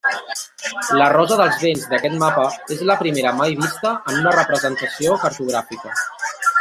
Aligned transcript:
La 0.99 1.09
rosa 1.11 1.35
dels 1.41 1.59
vents 1.65 1.83
d'aquest 1.91 2.17
mapa 2.23 2.45
és 2.77 2.81
la 2.93 2.95
primera 3.03 3.35
mai 3.43 3.53
vista 3.61 3.93
en 4.15 4.19
una 4.23 4.33
representació 4.39 5.19
cartogràfica. 5.27 5.95